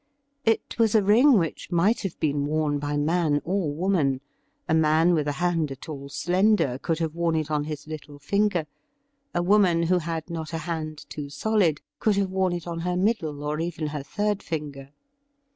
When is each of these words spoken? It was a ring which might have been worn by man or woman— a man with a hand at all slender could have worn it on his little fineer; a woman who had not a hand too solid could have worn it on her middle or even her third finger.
It 0.45 0.79
was 0.79 0.95
a 0.95 1.03
ring 1.03 1.33
which 1.37 1.71
might 1.71 2.01
have 2.01 2.19
been 2.19 2.47
worn 2.47 2.79
by 2.79 2.97
man 2.97 3.39
or 3.45 3.71
woman— 3.71 4.19
a 4.67 4.73
man 4.73 5.13
with 5.13 5.27
a 5.27 5.33
hand 5.33 5.71
at 5.71 5.87
all 5.87 6.09
slender 6.09 6.79
could 6.81 6.97
have 6.97 7.13
worn 7.13 7.35
it 7.35 7.51
on 7.51 7.65
his 7.65 7.85
little 7.85 8.17
fineer; 8.17 8.65
a 9.35 9.43
woman 9.43 9.83
who 9.83 9.99
had 9.99 10.27
not 10.27 10.53
a 10.53 10.57
hand 10.65 11.05
too 11.07 11.29
solid 11.29 11.81
could 11.99 12.15
have 12.15 12.31
worn 12.31 12.53
it 12.53 12.65
on 12.65 12.79
her 12.79 12.97
middle 12.97 13.43
or 13.43 13.59
even 13.59 13.89
her 13.89 14.01
third 14.01 14.41
finger. 14.41 14.89